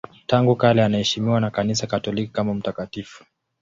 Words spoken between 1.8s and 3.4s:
Katoliki kama mtakatifu.